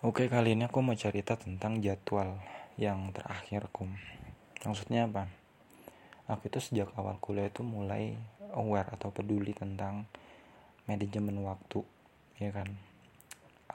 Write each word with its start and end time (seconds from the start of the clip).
Oke, 0.00 0.32
kali 0.32 0.56
ini 0.56 0.64
aku 0.64 0.80
mau 0.80 0.96
cerita 0.96 1.36
tentang 1.36 1.76
jadwal 1.84 2.40
yang 2.80 3.12
terakhir 3.12 3.68
aku. 3.68 3.84
Maksudnya 4.64 5.04
apa? 5.04 5.28
Aku 6.24 6.48
itu 6.48 6.56
sejak 6.56 6.88
awal 6.96 7.20
kuliah 7.20 7.52
itu 7.52 7.60
mulai 7.60 8.16
aware 8.56 8.88
atau 8.96 9.12
peduli 9.12 9.52
tentang 9.52 10.08
manajemen 10.88 11.44
waktu, 11.44 11.84
ya 12.40 12.48
kan? 12.48 12.72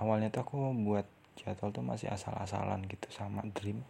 Awalnya 0.01 0.33
tuh 0.33 0.41
aku 0.41 0.73
buat 0.73 1.05
jadwal 1.37 1.69
tuh 1.69 1.85
masih 1.85 2.09
asal-asalan 2.09 2.89
gitu 2.89 3.05
sama 3.13 3.45
dream. 3.53 3.85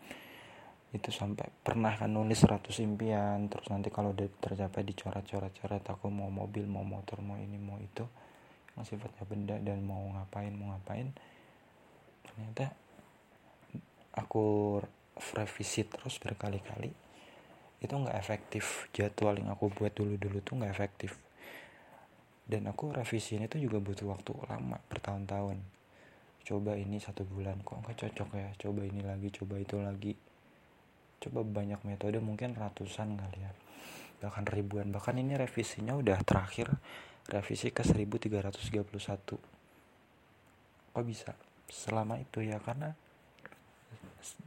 Itu 0.92 1.16
sampai 1.16 1.48
pernah 1.64 1.96
kan 1.96 2.12
nulis 2.12 2.44
100 2.44 2.68
impian, 2.84 3.48
terus 3.48 3.72
nanti 3.72 3.88
kalau 3.88 4.12
udah 4.12 4.28
tercapai 4.44 4.84
dicoret-coret-coret 4.84 5.88
aku 5.88 6.12
mau 6.12 6.28
mobil, 6.28 6.68
mau 6.68 6.84
motor, 6.84 7.24
mau 7.24 7.40
ini, 7.40 7.56
mau 7.56 7.80
itu 7.80 8.04
yang 8.76 8.84
sifatnya 8.84 9.24
benda 9.24 9.56
dan 9.64 9.88
mau 9.88 10.04
ngapain, 10.12 10.52
mau 10.52 10.76
ngapain 10.76 11.16
ternyata 12.26 12.74
aku 14.18 14.78
revisi 15.36 15.88
terus 15.88 16.20
berkali-kali 16.20 16.92
itu 17.86 17.94
nggak 17.94 18.18
efektif. 18.18 18.90
Jadwal 18.92 19.38
yang 19.38 19.54
aku 19.54 19.70
buat 19.70 19.94
dulu-dulu 19.94 20.42
tuh 20.42 20.58
nggak 20.58 20.74
efektif. 20.74 21.12
Dan 22.46 22.70
aku 22.70 22.94
revisi 22.94 23.38
ini 23.38 23.50
tuh 23.50 23.62
juga 23.62 23.82
butuh 23.82 24.10
waktu 24.10 24.34
lama 24.50 24.78
bertahun-tahun. 24.90 25.58
Coba 26.46 26.78
ini 26.78 27.02
satu 27.02 27.26
bulan 27.26 27.62
kok 27.66 27.82
nggak 27.82 27.98
cocok 28.06 28.30
ya? 28.38 28.50
Coba 28.58 28.82
ini 28.86 29.02
lagi 29.02 29.30
coba 29.34 29.58
itu 29.58 29.78
lagi. 29.82 30.14
Coba 31.22 31.42
banyak 31.42 31.82
metode 31.86 32.22
mungkin 32.22 32.54
ratusan 32.54 33.18
kali 33.18 33.40
ya. 33.42 33.52
Bahkan 34.22 34.46
ribuan. 34.50 34.94
Bahkan 34.94 35.18
ini 35.18 35.38
revisinya 35.38 35.98
udah 35.98 36.22
terakhir. 36.22 36.70
Revisi 37.26 37.74
ke 37.74 37.82
1331 37.82 39.56
kok 40.96 41.04
bisa 41.04 41.36
selama 41.70 42.22
itu 42.22 42.46
ya 42.46 42.62
karena 42.62 42.94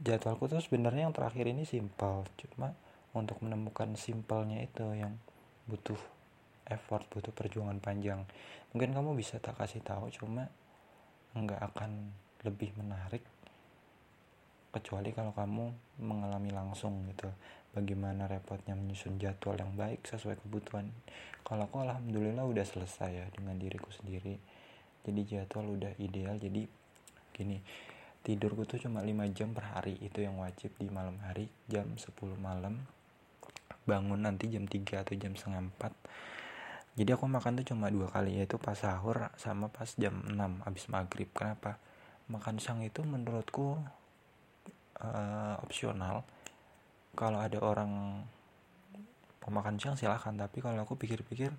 jadwalku 0.03 0.51
tuh 0.51 0.59
sebenarnya 0.59 1.07
yang 1.07 1.15
terakhir 1.15 1.47
ini 1.47 1.63
simpel 1.63 2.27
cuma 2.35 2.75
untuk 3.15 3.39
menemukan 3.41 3.95
simpelnya 3.95 4.59
itu 4.63 4.83
yang 4.95 5.15
butuh 5.65 5.97
effort 6.69 7.05
butuh 7.09 7.33
perjuangan 7.33 7.81
panjang. 7.81 8.21
Mungkin 8.75 8.93
kamu 8.93 9.17
bisa 9.17 9.41
tak 9.41 9.57
kasih 9.57 9.81
tahu 9.81 10.13
cuma 10.13 10.45
nggak 11.33 11.61
akan 11.73 12.13
lebih 12.45 12.73
menarik 12.77 13.25
kecuali 14.69 15.09
kalau 15.09 15.33
kamu 15.33 15.65
mengalami 16.05 16.53
langsung 16.53 17.01
gitu 17.09 17.25
bagaimana 17.73 18.29
repotnya 18.29 18.77
menyusun 18.77 19.17
jadwal 19.17 19.57
yang 19.57 19.73
baik 19.73 20.05
sesuai 20.05 20.37
kebutuhan. 20.45 20.93
Kalau 21.41 21.65
aku 21.65 21.81
alhamdulillah 21.81 22.45
udah 22.45 22.65
selesai 22.65 23.09
ya 23.09 23.25
dengan 23.33 23.57
diriku 23.57 23.89
sendiri 23.89 24.37
jadi 25.03 25.21
jadwal 25.25 25.79
udah 25.79 25.93
ideal 25.97 26.35
jadi 26.35 26.67
gini 27.39 27.63
tidurku 28.19 28.67
tuh 28.67 28.83
cuma 28.83 28.99
5 28.99 29.15
jam 29.31 29.55
per 29.55 29.71
hari 29.71 29.95
itu 30.03 30.19
yang 30.19 30.35
wajib 30.43 30.75
di 30.75 30.91
malam 30.91 31.15
hari 31.23 31.47
jam 31.71 31.87
10 31.95 32.11
malam. 32.35 32.83
Bangun 33.87 34.27
nanti 34.27 34.51
jam 34.51 34.67
3 34.67 35.07
atau 35.07 35.15
jam 35.15 35.33
setengah 35.39 35.71
4 35.79 35.95
jadi 36.99 37.15
aku 37.15 37.31
makan 37.31 37.63
tuh 37.63 37.71
cuma 37.71 37.87
dua 37.87 38.11
kali 38.11 38.43
yaitu 38.43 38.59
pas 38.59 38.75
sahur 38.75 39.31
sama 39.39 39.71
pas 39.71 39.87
jam 39.95 40.19
6 40.27 40.35
habis 40.67 40.85
maghrib. 40.91 41.31
Kenapa? 41.31 41.79
Makan 42.27 42.59
siang 42.59 42.83
itu 42.83 43.07
menurutku 43.07 43.79
uh, 44.99 45.55
opsional. 45.63 46.27
Kalau 47.15 47.39
ada 47.39 47.55
orang 47.63 48.19
makan 49.47 49.81
siang 49.81 49.95
silahkan 49.95 50.35
tapi 50.35 50.61
kalau 50.61 50.83
aku 50.85 50.93
pikir-pikir 50.93 51.49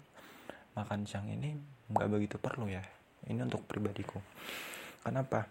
makan 0.78 1.09
siang 1.09 1.27
ini 1.27 1.56
nggak 1.89 2.09
begitu 2.12 2.37
perlu 2.37 2.69
ya. 2.69 2.84
Ini 3.25 3.41
untuk 3.41 3.65
pribadiku. 3.65 4.20
Kenapa 5.00 5.48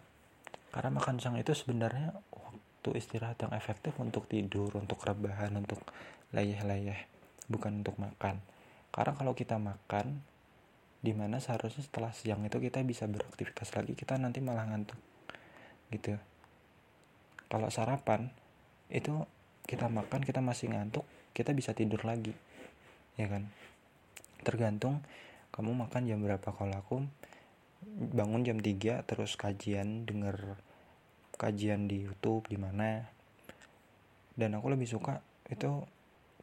karena 0.69 0.89
makan 0.93 1.17
siang 1.17 1.37
itu 1.37 1.57
sebenarnya 1.57 2.13
waktu 2.29 2.89
istirahat 2.95 3.41
yang 3.41 3.53
efektif 3.57 3.97
untuk 3.97 4.29
tidur 4.29 4.69
untuk 4.77 5.01
rebahan 5.01 5.57
untuk 5.57 5.81
layeh-layeh 6.31 7.09
bukan 7.49 7.81
untuk 7.81 7.97
makan. 7.97 8.37
Karena 8.93 9.13
kalau 9.17 9.33
kita 9.33 9.57
makan 9.57 10.21
di 10.99 11.15
mana 11.15 11.39
seharusnya 11.39 11.81
setelah 11.81 12.11
siang 12.11 12.43
itu 12.43 12.59
kita 12.59 12.83
bisa 12.83 13.07
beraktivitas 13.07 13.71
lagi 13.71 13.95
kita 13.95 14.19
nanti 14.19 14.43
malah 14.43 14.67
ngantuk 14.67 14.99
gitu. 15.89 16.19
Kalau 17.49 17.71
sarapan 17.73 18.29
itu 18.93 19.25
kita 19.65 19.89
makan 19.89 20.21
kita 20.21 20.41
masih 20.43 20.69
ngantuk 20.69 21.07
kita 21.33 21.55
bisa 21.55 21.73
tidur 21.73 22.05
lagi 22.05 22.35
ya 23.17 23.25
kan? 23.25 23.49
Tergantung 24.45 25.01
kamu 25.49 25.87
makan 25.87 26.05
jam 26.05 26.21
berapa. 26.21 26.45
Kalau 26.53 26.75
aku 26.77 27.03
bangun 28.13 28.43
jam 28.43 28.59
3 28.59 29.07
terus 29.07 29.39
kajian 29.39 30.03
denger 30.03 30.59
kajian 31.39 31.87
di 31.87 32.03
YouTube 32.03 32.51
di 32.51 32.59
mana. 32.59 33.07
Dan 34.35 34.59
aku 34.59 34.67
lebih 34.75 34.85
suka 34.85 35.23
itu 35.47 35.79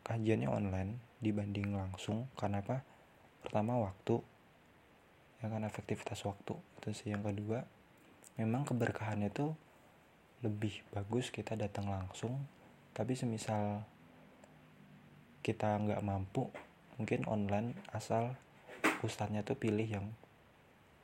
kajiannya 0.02 0.48
online 0.48 1.20
dibanding 1.20 1.76
langsung. 1.76 2.24
Karena 2.32 2.64
apa? 2.64 2.80
Pertama 3.44 3.76
waktu. 3.76 4.16
Ya 5.44 5.52
kan 5.52 5.62
efektivitas 5.68 6.24
waktu. 6.24 6.56
Itu 6.80 6.88
sih 6.96 7.12
yang 7.12 7.20
kedua. 7.20 7.60
Memang 8.40 8.64
keberkahannya 8.64 9.28
itu 9.28 9.52
lebih 10.40 10.80
bagus 10.96 11.28
kita 11.28 11.52
datang 11.60 11.92
langsung. 11.92 12.48
Tapi 12.96 13.12
semisal 13.12 13.84
kita 15.44 15.78
nggak 15.78 16.02
mampu 16.02 16.48
mungkin 16.96 17.28
online 17.28 17.76
asal 17.92 18.34
ustadznya 19.04 19.44
tuh 19.44 19.54
pilih 19.54 19.86
yang 19.86 20.06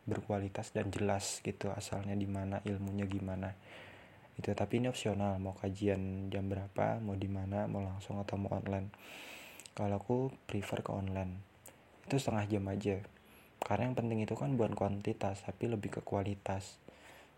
berkualitas 0.02 0.74
dan 0.74 0.90
jelas 0.90 1.38
gitu 1.46 1.70
asalnya 1.70 2.18
di 2.18 2.26
mana 2.26 2.58
ilmunya 2.66 3.06
gimana. 3.06 3.54
Itu 4.34 4.50
tapi 4.56 4.80
ini 4.82 4.88
opsional 4.88 5.38
mau 5.38 5.54
kajian 5.54 6.32
jam 6.32 6.48
berapa 6.48 6.98
mau 6.98 7.14
di 7.14 7.28
mana 7.28 7.68
mau 7.68 7.84
langsung 7.84 8.18
atau 8.18 8.40
mau 8.40 8.50
online. 8.56 8.90
Kalau 9.72 9.96
aku 9.96 10.16
prefer 10.48 10.84
ke 10.84 10.90
online. 10.92 11.38
Itu 12.08 12.18
setengah 12.18 12.44
jam 12.48 12.64
aja. 12.68 12.96
Karena 13.62 13.88
yang 13.88 13.96
penting 13.96 14.26
itu 14.26 14.34
kan 14.34 14.52
bukan 14.58 14.74
kuantitas 14.74 15.46
tapi 15.46 15.70
lebih 15.70 15.94
ke 15.94 16.00
kualitas. 16.02 16.82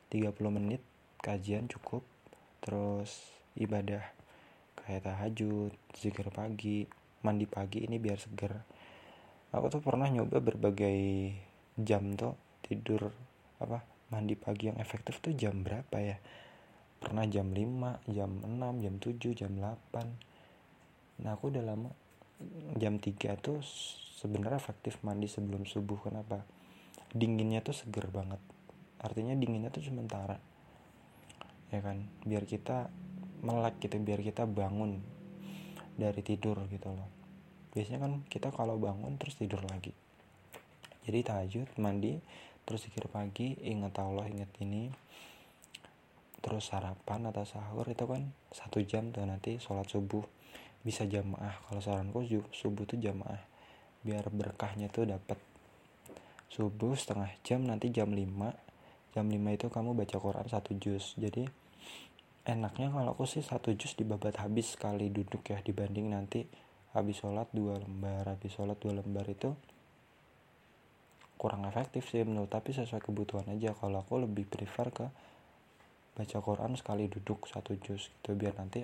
30 0.08 0.32
menit 0.48 0.80
kajian 1.20 1.68
cukup 1.68 2.06
terus 2.64 3.28
ibadah. 3.58 4.02
Kayak 4.80 5.10
tahajud 5.10 5.72
zikir 5.94 6.32
pagi 6.32 6.88
mandi 7.24 7.48
pagi 7.48 7.84
ini 7.84 7.96
biar 7.96 8.18
seger. 8.20 8.52
Aku 9.54 9.70
tuh 9.70 9.80
pernah 9.80 10.10
nyoba 10.10 10.42
berbagai 10.42 11.30
jam 11.78 12.14
tuh 12.14 12.34
tidur 12.64 13.12
apa 13.60 13.84
mandi 14.08 14.34
pagi 14.34 14.72
yang 14.72 14.80
efektif 14.80 15.20
tuh 15.20 15.36
jam 15.36 15.60
berapa 15.60 15.96
ya? 16.00 16.16
Pernah 17.04 17.28
jam 17.28 17.52
5 17.52 18.08
jam 18.08 18.30
6 18.40 18.82
jam 18.82 18.94
7 18.96 19.36
jam 19.36 19.52
8 19.52 21.20
nah 21.20 21.38
aku 21.38 21.52
udah 21.52 21.62
lama 21.62 21.94
jam 22.74 22.98
3 22.98 23.38
tuh 23.38 23.62
sebenarnya 24.18 24.58
efektif 24.58 24.98
mandi 25.04 25.28
sebelum 25.28 25.68
subuh. 25.68 26.00
Kenapa? 26.00 26.42
Dinginnya 27.12 27.60
tuh 27.60 27.76
seger 27.76 28.08
banget. 28.08 28.40
Artinya 29.04 29.36
dinginnya 29.36 29.68
tuh 29.68 29.84
sementara. 29.84 30.40
Ya 31.68 31.84
kan? 31.84 32.08
Biar 32.24 32.48
kita 32.48 32.88
melek 33.44 33.76
gitu 33.84 34.00
biar 34.00 34.24
kita 34.24 34.48
bangun 34.48 35.04
dari 36.00 36.24
tidur 36.24 36.64
gitu 36.72 36.88
loh. 36.88 37.10
Biasanya 37.76 38.00
kan 38.00 38.12
kita 38.26 38.48
kalau 38.48 38.80
bangun 38.80 39.20
terus 39.20 39.36
tidur 39.36 39.60
lagi. 39.68 39.92
Jadi 41.04 41.18
tahajud 41.20 41.68
mandi 41.76 42.16
terus 42.64 42.88
zikir 42.88 43.06
pagi 43.12 43.56
ingat 43.60 43.96
Allah 44.00 44.28
ingat 44.28 44.50
ini. 44.60 44.88
Terus 46.44 46.68
sarapan 46.68 47.32
atau 47.32 47.48
sahur 47.48 47.88
itu 47.88 48.04
kan 48.04 48.28
satu 48.52 48.84
jam 48.84 49.08
tuh 49.12 49.24
nanti 49.24 49.56
sholat 49.56 49.88
subuh. 49.88 50.24
Bisa 50.84 51.08
jamaah 51.08 51.64
kalau 51.64 51.80
saranku 51.80 52.20
subuh 52.52 52.84
tuh 52.84 53.00
jamaah. 53.00 53.40
Biar 54.04 54.28
berkahnya 54.28 54.92
tuh 54.92 55.08
dapat 55.08 55.40
subuh 56.52 56.92
setengah 56.92 57.32
jam 57.40 57.64
nanti 57.64 57.88
jam 57.88 58.12
5 58.12 58.64
jam 59.14 59.30
5 59.30 59.38
itu 59.56 59.66
kamu 59.70 59.94
baca 59.94 60.16
Quran 60.18 60.46
satu 60.50 60.74
juz. 60.74 61.14
Jadi 61.14 61.46
enaknya 62.44 62.90
kalau 62.90 63.14
aku 63.14 63.24
sih 63.30 63.40
satu 63.46 63.70
juz 63.72 63.94
dibabat 63.94 64.42
habis 64.42 64.74
sekali 64.74 65.08
duduk 65.08 65.46
ya 65.48 65.62
dibanding 65.62 66.10
nanti 66.10 66.42
habis 66.92 67.22
sholat 67.22 67.46
dua 67.54 67.78
lembar. 67.78 68.26
Habis 68.26 68.58
sholat 68.58 68.74
dua 68.82 68.98
lembar 68.98 69.24
itu 69.30 69.54
kurang 71.44 71.68
efektif 71.68 72.08
sih 72.08 72.24
menurut 72.24 72.48
tapi 72.48 72.72
sesuai 72.72 73.04
kebutuhan 73.04 73.44
aja. 73.52 73.76
Kalau 73.76 74.00
aku 74.00 74.16
lebih 74.16 74.48
prefer 74.48 74.88
ke 74.88 75.04
baca 76.16 76.38
Quran 76.40 76.72
sekali 76.72 77.04
duduk 77.04 77.44
satu 77.44 77.76
juz 77.76 78.08
gitu 78.08 78.32
biar 78.32 78.56
nanti 78.56 78.80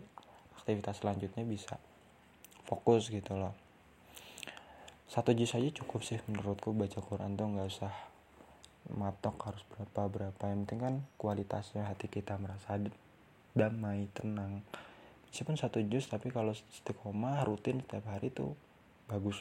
aktivitas 0.60 1.00
selanjutnya 1.00 1.40
bisa 1.48 1.80
fokus 2.68 3.08
gitu 3.08 3.40
loh. 3.40 3.56
Satu 5.08 5.32
juz 5.32 5.56
aja 5.56 5.72
cukup 5.72 6.04
sih 6.04 6.20
menurutku 6.28 6.76
baca 6.76 7.00
Quran 7.00 7.32
tuh 7.32 7.48
nggak 7.48 7.68
usah 7.72 7.96
matok 8.92 9.40
harus 9.40 9.64
berapa 9.72 10.12
berapa. 10.12 10.42
Yang 10.52 10.60
penting 10.68 10.80
kan 10.84 10.94
kualitasnya 11.16 11.88
hati 11.88 12.12
kita 12.12 12.36
merasa 12.36 12.76
damai 13.56 14.04
tenang. 14.12 14.60
Meskipun 15.32 15.56
satu 15.56 15.80
juz 15.88 16.12
tapi 16.12 16.28
kalau 16.28 16.52
istiqomah 16.52 17.40
rutin 17.48 17.80
setiap 17.80 18.04
hari 18.12 18.28
tuh 18.28 18.52
bagus 19.08 19.40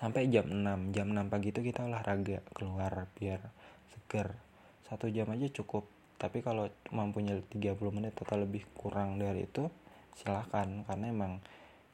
sampai 0.00 0.32
jam 0.32 0.48
6 0.48 0.96
jam 0.96 1.12
6 1.12 1.28
pagi 1.28 1.52
itu 1.52 1.60
kita 1.60 1.84
olahraga 1.84 2.40
keluar 2.56 3.04
biar 3.20 3.52
seger. 3.92 4.32
Satu 4.88 5.12
jam 5.12 5.28
aja 5.28 5.44
cukup. 5.52 5.84
Tapi 6.16 6.40
kalau 6.40 6.72
mampunya 6.88 7.36
30 7.52 7.76
menit 7.92 8.16
atau 8.16 8.40
lebih 8.40 8.64
kurang 8.72 9.20
dari 9.20 9.44
itu 9.44 9.68
silahkan. 10.16 10.88
Karena 10.88 11.06
emang 11.12 11.44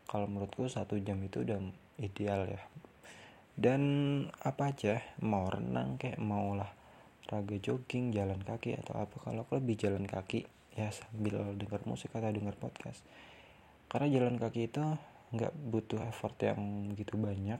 kalau 0.06 0.30
menurutku 0.30 0.70
satu 0.70 0.94
jam 1.02 1.18
itu 1.18 1.42
udah 1.42 1.58
ideal 1.98 2.46
ya. 2.46 2.62
Dan 3.58 3.82
apa 4.38 4.70
aja? 4.70 5.02
Mau 5.26 5.50
renang 5.50 5.98
kayak 5.98 6.22
mau 6.22 6.54
lah 6.54 6.70
raga 7.26 7.58
jogging 7.58 8.14
jalan 8.14 8.38
kaki 8.38 8.78
atau 8.78 9.02
apa. 9.02 9.18
Kalau 9.18 9.42
aku 9.42 9.58
lebih 9.58 9.82
jalan 9.82 10.06
kaki 10.06 10.46
ya 10.78 10.94
sambil 10.94 11.42
dengar 11.58 11.82
musik 11.82 12.14
atau 12.14 12.30
dengar 12.30 12.54
podcast. 12.54 13.02
Karena 13.90 14.06
jalan 14.14 14.38
kaki 14.38 14.70
itu 14.70 14.82
nggak 15.34 15.52
butuh 15.58 15.98
effort 16.06 16.38
yang 16.38 16.94
begitu 16.94 17.18
banyak 17.18 17.58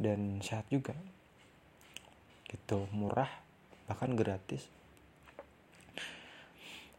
dan 0.00 0.40
sehat 0.40 0.64
juga. 0.72 0.96
Gitu 2.48 2.88
murah 2.96 3.28
bahkan 3.84 4.16
gratis. 4.16 4.64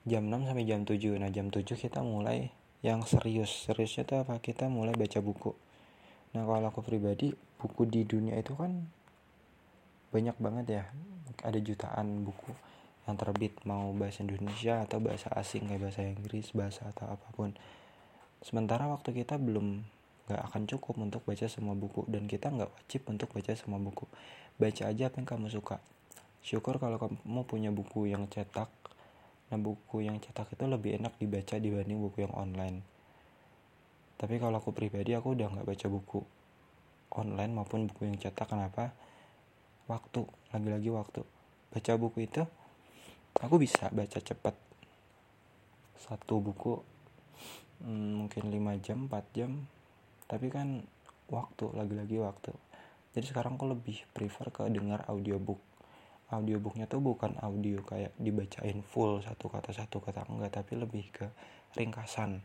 Jam 0.06 0.30
6 0.30 0.50
sampai 0.50 0.66
jam 0.66 0.86
7 0.86 1.18
nah 1.18 1.30
jam 1.34 1.50
7 1.50 1.66
kita 1.66 2.06
mulai 2.06 2.54
yang 2.86 3.02
serius. 3.06 3.70
Seriusnya 3.70 4.06
tuh 4.06 4.22
apa? 4.22 4.38
Kita 4.38 4.70
mulai 4.70 4.94
baca 4.94 5.18
buku. 5.22 5.52
Nah 6.38 6.46
kalau 6.46 6.70
aku 6.70 6.82
pribadi 6.86 7.34
buku 7.58 7.86
di 7.90 8.06
dunia 8.06 8.38
itu 8.38 8.54
kan 8.58 8.86
banyak 10.14 10.38
banget 10.38 10.66
ya. 10.82 10.84
Ada 11.42 11.58
jutaan 11.62 12.26
buku 12.26 12.54
yang 13.06 13.18
terbit. 13.18 13.54
Mau 13.66 13.94
bahasa 13.94 14.26
Indonesia 14.26 14.82
atau 14.86 14.98
bahasa 15.02 15.30
asing 15.38 15.70
kayak 15.70 15.90
bahasa 15.90 16.02
Inggris 16.06 16.54
bahasa 16.54 16.90
atau 16.90 17.06
apa 17.10 17.28
pun. 17.34 17.54
Sementara 18.42 18.90
waktu 18.90 19.14
kita 19.14 19.38
belum 19.38 19.86
nggak 20.32 20.42
akan 20.48 20.64
cukup 20.72 20.96
untuk 21.04 21.22
baca 21.28 21.46
semua 21.52 21.76
buku 21.76 22.08
dan 22.08 22.32
kita 22.32 22.48
nggak 22.48 22.72
wajib 22.72 23.02
untuk 23.12 23.28
baca 23.36 23.52
semua 23.52 23.84
buku 23.84 24.08
baca 24.56 24.88
aja 24.88 25.12
apa 25.12 25.20
yang 25.20 25.28
kamu 25.28 25.48
suka 25.52 25.84
syukur 26.40 26.80
kalau 26.80 26.96
kamu 26.96 27.44
punya 27.44 27.70
buku 27.70 28.08
yang 28.08 28.32
cetak 28.32 28.72
Nah 29.52 29.60
buku 29.60 30.08
yang 30.08 30.16
cetak 30.24 30.56
itu 30.56 30.64
lebih 30.64 30.96
enak 30.96 31.20
dibaca 31.20 31.60
dibanding 31.60 32.00
buku 32.00 32.24
yang 32.24 32.32
online. 32.32 32.80
Tapi 34.16 34.40
kalau 34.40 34.64
aku 34.64 34.72
pribadi 34.72 35.12
aku 35.12 35.36
udah 35.36 35.52
nggak 35.52 35.68
baca 35.68 35.88
buku 35.92 36.24
online 37.12 37.52
maupun 37.52 37.92
buku 37.92 38.08
yang 38.08 38.16
cetak 38.16 38.48
kenapa? 38.48 38.96
Waktu, 39.92 40.24
lagi-lagi 40.56 40.88
waktu. 40.96 41.22
Baca 41.68 41.92
buku 42.00 42.32
itu 42.32 42.48
aku 43.44 43.60
bisa 43.60 43.92
baca 43.92 44.24
cepat. 44.24 44.56
Satu 46.00 46.40
buku 46.40 46.80
hmm, 47.84 48.24
mungkin 48.24 48.44
5 48.48 48.80
jam, 48.88 49.12
4 49.12 49.36
jam. 49.36 49.52
Tapi 50.32 50.48
kan 50.48 50.80
waktu, 51.28 51.76
lagi-lagi 51.76 52.16
waktu. 52.24 52.56
Jadi 53.12 53.26
sekarang 53.28 53.60
aku 53.60 53.68
lebih 53.76 54.00
prefer 54.16 54.48
ke 54.48 54.64
dengar 54.72 55.04
audiobook. 55.12 55.60
Audiobooknya 56.32 56.88
tuh 56.88 57.04
bukan 57.04 57.36
audio 57.44 57.84
kayak 57.84 58.16
dibacain 58.16 58.80
full 58.88 59.20
satu 59.20 59.52
kata 59.52 59.76
satu 59.76 60.00
kata 60.00 60.24
enggak. 60.32 60.56
Tapi 60.56 60.80
lebih 60.80 61.12
ke 61.12 61.28
ringkasan. 61.76 62.40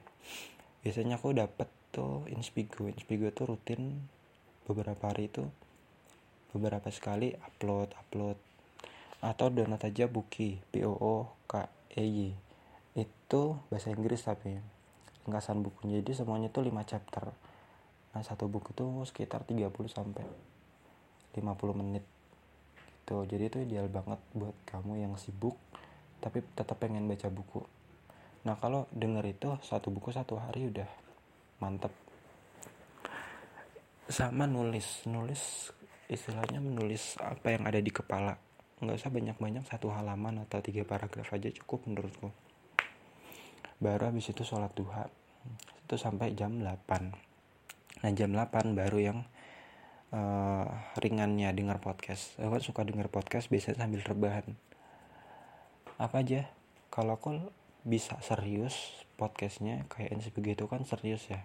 Biasanya 0.83 1.23
aku 1.23 1.31
dapet 1.31 1.71
tuh 1.95 2.27
Inspigo 2.35 2.91
Inspigo 2.91 3.31
tuh 3.31 3.55
rutin 3.55 4.03
beberapa 4.67 5.07
hari 5.07 5.31
itu 5.31 5.47
beberapa 6.51 6.91
sekali 6.91 7.31
upload 7.39 7.95
upload. 7.95 8.35
Atau 9.23 9.55
download 9.55 9.87
aja 9.87 10.11
buki 10.11 10.59
P 10.75 10.83
O 10.83 10.91
O 10.91 11.15
K 11.47 11.71
E 11.95 12.03
Y. 12.03 12.35
Itu 12.99 13.63
bahasa 13.71 13.95
Inggris 13.95 14.27
tapi 14.27 14.59
ringkasan 15.23 15.63
bukunya. 15.63 16.03
Jadi 16.03 16.27
semuanya 16.27 16.51
tuh 16.51 16.67
5 16.67 16.75
chapter 16.83 17.46
nah 18.17 18.25
satu 18.25 18.49
buku 18.49 18.73
tuh 18.73 19.05
sekitar 19.05 19.45
30 19.45 19.69
sampai 19.93 20.25
50 21.37 21.53
menit 21.77 22.01
gitu. 23.07 23.29
Jadi 23.29 23.45
itu 23.45 23.59
ideal 23.61 23.93
banget 23.93 24.17
buat 24.33 24.57
kamu 24.65 25.05
yang 25.05 25.13
sibuk 25.21 25.61
tapi 26.25 26.41
tetap 26.57 26.81
pengen 26.81 27.05
baca 27.05 27.29
buku. 27.29 27.61
Nah 28.49 28.57
kalau 28.57 28.89
denger 28.89 29.37
itu 29.37 29.53
satu 29.61 29.93
buku 29.93 30.17
satu 30.17 30.41
hari 30.41 30.73
udah 30.73 30.89
mantep. 31.61 31.93
Sama 34.09 34.49
nulis. 34.49 35.05
Nulis 35.05 35.71
istilahnya 36.09 36.65
menulis 36.65 37.21
apa 37.21 37.53
yang 37.53 37.69
ada 37.69 37.85
di 37.85 37.93
kepala. 37.93 38.41
Nggak 38.81 38.97
usah 38.97 39.13
banyak-banyak 39.13 39.69
satu 39.69 39.93
halaman 39.93 40.41
atau 40.49 40.65
tiga 40.65 40.89
paragraf 40.89 41.37
aja 41.37 41.53
cukup 41.53 41.85
menurutku. 41.85 42.33
Baru 43.77 44.09
habis 44.09 44.33
itu 44.33 44.41
sholat 44.41 44.73
duha. 44.73 45.05
Itu 45.85 45.95
sampai 45.95 46.35
jam 46.35 46.59
8 46.59 47.36
nah 48.05 48.13
jam 48.13 48.33
8 48.33 48.77
baru 48.77 48.99
yang 49.01 49.19
uh, 50.13 50.67
ringannya 51.01 51.51
dengar 51.57 51.81
podcast. 51.81 52.37
Aku 52.39 52.59
kan 52.59 52.63
suka 52.63 52.81
dengar 52.85 53.09
podcast 53.09 53.49
biasanya 53.49 53.87
sambil 53.87 54.03
rebahan. 54.05 54.47
Apa 55.97 56.21
aja? 56.21 56.51
Kalau 56.93 57.17
aku 57.17 57.41
bisa 57.87 58.19
serius 58.21 58.75
podcastnya 59.17 59.89
kayak 59.89 60.13
NCPG 60.21 60.61
itu 60.61 60.67
kan 60.69 60.85
serius 60.85 61.25
ya. 61.31 61.45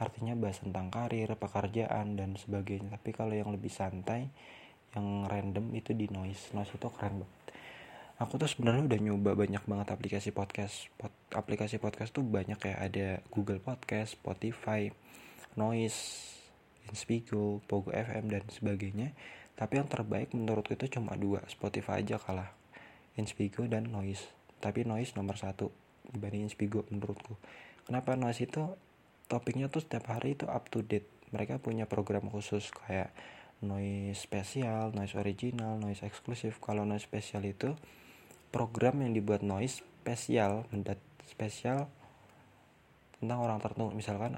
Artinya 0.00 0.34
bahas 0.34 0.58
tentang 0.58 0.90
karir 0.90 1.30
pekerjaan 1.38 2.18
dan 2.18 2.34
sebagainya. 2.34 2.98
Tapi 2.98 3.10
kalau 3.14 3.36
yang 3.36 3.54
lebih 3.54 3.70
santai 3.70 4.32
yang 4.92 5.24
random 5.30 5.72
itu 5.72 5.94
di 5.94 6.10
noise. 6.10 6.52
Noise 6.52 6.76
itu 6.76 6.88
keren 6.90 7.22
banget. 7.22 7.40
Aku 8.20 8.38
tuh 8.38 8.46
sebenarnya 8.46 8.86
udah 8.86 9.00
nyoba 9.02 9.30
banyak 9.34 9.64
banget 9.66 9.88
aplikasi 9.90 10.30
podcast. 10.30 10.86
Pod, 10.94 11.10
aplikasi 11.34 11.82
podcast 11.82 12.14
tuh 12.14 12.22
banyak 12.22 12.58
ya. 12.60 12.74
Ada 12.78 13.06
Google 13.34 13.58
Podcast 13.58 14.14
Spotify 14.14 14.94
Noise 15.54 16.32
Inspigo, 16.88 17.60
Pogo 17.68 17.92
FM 17.92 18.32
dan 18.32 18.44
sebagainya. 18.48 19.12
Tapi 19.52 19.78
yang 19.78 19.88
terbaik 19.88 20.32
menurutku 20.32 20.74
itu 20.74 20.88
cuma 20.98 21.14
dua, 21.14 21.44
Spotify 21.48 22.00
aja 22.00 22.16
kalah. 22.16 22.50
Inspigo 23.20 23.68
dan 23.68 23.92
Noise. 23.92 24.24
Tapi 24.58 24.88
Noise 24.88 25.14
nomor 25.14 25.36
satu 25.36 25.68
dibanding 26.08 26.48
Inspigo 26.48 26.88
menurutku. 26.88 27.36
Kenapa 27.84 28.16
Noise 28.16 28.48
itu 28.48 28.64
topiknya 29.28 29.68
tuh 29.68 29.84
setiap 29.84 30.08
hari 30.12 30.36
itu 30.36 30.48
up 30.48 30.68
to 30.72 30.80
date. 30.80 31.08
Mereka 31.32 31.60
punya 31.60 31.88
program 31.88 32.28
khusus 32.28 32.68
kayak 32.72 33.12
noise 33.62 34.18
spesial, 34.18 34.92
noise 34.92 35.16
original, 35.16 35.80
noise 35.80 36.04
eksklusif. 36.04 36.60
Kalau 36.60 36.84
noise 36.84 37.06
spesial 37.06 37.46
itu 37.46 37.72
program 38.52 39.00
yang 39.00 39.16
dibuat 39.16 39.40
noise 39.40 39.80
spesial, 40.02 40.68
mendat 40.74 41.00
spesial 41.24 41.88
tentang 43.16 43.38
orang 43.40 43.62
tertentu. 43.62 43.94
Misalkan 43.94 44.36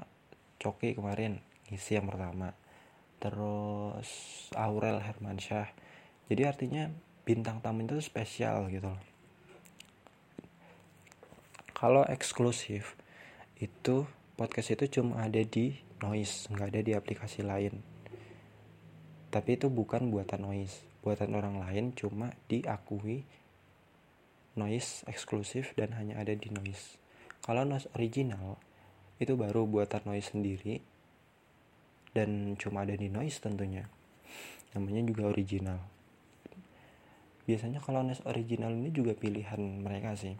Coki 0.65 0.97
kemarin 0.97 1.37
isi 1.69 1.93
yang 1.93 2.09
pertama. 2.09 2.57
Terus 3.21 4.09
Aurel 4.57 4.97
Hermansyah. 4.97 5.69
Jadi 6.25 6.41
artinya 6.41 6.89
bintang 7.21 7.61
tamu 7.61 7.85
itu 7.85 8.01
spesial 8.01 8.65
gitu 8.73 8.89
loh. 8.89 9.03
Kalau 11.77 12.01
eksklusif 12.09 12.97
itu 13.61 14.09
podcast 14.33 14.73
itu 14.73 14.97
cuma 14.97 15.21
ada 15.21 15.45
di 15.45 15.77
noise 16.01 16.49
nggak 16.49 16.73
ada 16.73 16.81
di 16.81 16.91
aplikasi 16.97 17.45
lain. 17.45 17.77
Tapi 19.29 19.49
itu 19.53 19.69
bukan 19.69 20.09
buatan 20.09 20.49
noise. 20.49 20.81
Buatan 21.05 21.37
orang 21.37 21.61
lain 21.61 21.93
cuma 21.93 22.33
diakui 22.49 23.21
noise 24.57 25.05
eksklusif 25.05 25.77
dan 25.77 25.93
hanya 25.93 26.17
ada 26.17 26.33
di 26.33 26.49
noise. 26.49 26.97
Kalau 27.45 27.61
noise 27.61 27.85
original 27.93 28.57
itu 29.19 29.33
baru 29.39 29.63
buatan 29.67 30.03
noise 30.07 30.35
sendiri. 30.35 30.83
Dan 32.15 32.55
cuma 32.55 32.87
ada 32.87 32.95
di 32.95 33.11
noise 33.11 33.39
tentunya. 33.43 33.87
Namanya 34.75 35.03
juga 35.03 35.31
original. 35.31 35.79
Biasanya 37.45 37.83
kalau 37.83 38.01
noise 38.01 38.23
original 38.25 38.71
ini 38.73 38.89
juga 38.91 39.13
pilihan 39.13 39.59
mereka 39.59 40.15
sih. 40.15 40.35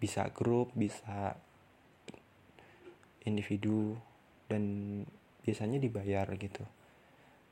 Bisa 0.00 0.26
grup 0.34 0.74
bisa 0.74 1.36
individu 3.22 3.94
dan 4.50 4.64
biasanya 5.46 5.78
dibayar 5.78 6.26
gitu. 6.34 6.64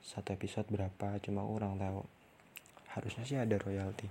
Satu 0.00 0.34
episode 0.34 0.66
berapa 0.72 1.20
cuma 1.22 1.44
orang 1.44 1.76
tahu 1.78 2.19
harusnya 2.94 3.24
sih 3.26 3.38
ada 3.38 3.56
royalti. 3.56 4.10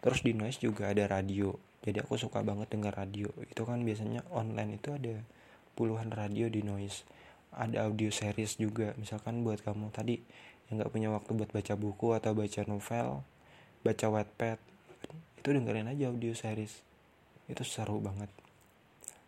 Terus 0.00 0.24
di 0.24 0.32
noise 0.32 0.60
juga 0.62 0.88
ada 0.88 1.04
radio. 1.06 1.52
Jadi 1.84 2.00
aku 2.00 2.16
suka 2.16 2.40
banget 2.40 2.72
dengar 2.72 2.96
radio. 2.96 3.28
Itu 3.48 3.68
kan 3.68 3.82
biasanya 3.84 4.24
online 4.32 4.80
itu 4.80 4.92
ada 4.94 5.20
puluhan 5.76 6.12
radio 6.12 6.48
di 6.48 6.64
noise. 6.64 7.04
Ada 7.52 7.90
audio 7.90 8.08
series 8.08 8.56
juga. 8.56 8.94
Misalkan 8.96 9.42
buat 9.42 9.60
kamu 9.60 9.92
tadi 9.92 10.20
yang 10.70 10.80
nggak 10.80 10.92
punya 10.92 11.08
waktu 11.10 11.30
buat 11.34 11.50
baca 11.50 11.74
buku 11.74 12.14
atau 12.14 12.30
baca 12.30 12.60
novel 12.70 13.26
baca 13.80 14.06
wetpad 14.12 14.58
itu 15.40 15.48
dengerin 15.56 15.88
aja 15.88 16.12
audio 16.12 16.36
series. 16.36 16.84
Itu 17.48 17.64
seru 17.64 17.98
banget. 17.98 18.28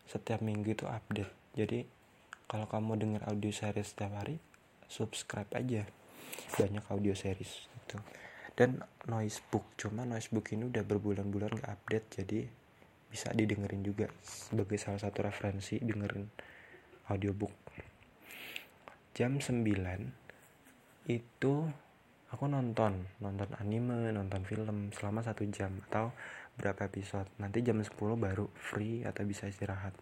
Setiap 0.05 0.45
minggu 0.45 0.77
itu 0.77 0.85
update. 0.85 1.33
Jadi 1.57 1.89
kalau 2.45 2.69
kamu 2.69 3.01
denger 3.01 3.21
audio 3.27 3.49
series 3.49 3.91
setiap 3.91 4.13
hari 4.13 4.37
subscribe 4.85 5.49
aja. 5.57 5.89
Banyak 6.53 6.85
audio 6.93 7.17
series 7.17 7.65
itu 7.65 7.97
dan 8.53 8.85
noise 9.09 9.41
book 9.49 9.73
cuma 9.75 10.05
noise 10.05 10.29
book 10.29 10.53
ini 10.53 10.69
udah 10.69 10.85
berbulan-bulan 10.85 11.57
gak 11.57 11.71
update 11.73 12.07
jadi 12.21 12.39
bisa 13.13 13.29
didengerin 13.29 13.85
juga 13.85 14.09
sebagai 14.25 14.81
salah 14.81 14.97
satu 14.97 15.21
referensi 15.21 15.77
dengerin 15.77 16.25
audiobook. 17.13 17.53
Jam 19.13 19.37
9 19.37 19.61
itu 21.13 21.53
aku 22.33 22.45
nonton 22.49 23.05
nonton 23.21 23.49
anime 23.61 24.09
nonton 24.09 24.41
film 24.41 24.89
selama 24.89 25.21
satu 25.21 25.45
jam 25.53 25.77
atau 25.89 26.09
berapa 26.57 26.89
episode. 26.89 27.29
Nanti 27.37 27.61
jam 27.61 27.77
10 27.77 27.93
baru 28.17 28.49
free 28.57 29.05
atau 29.05 29.21
bisa 29.29 29.45
istirahat 29.45 29.93